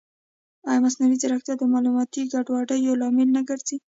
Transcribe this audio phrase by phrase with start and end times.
[0.69, 3.77] ایا مصنوعي ځیرکتیا د معلوماتي ګډوډۍ لامل نه ګرځي؟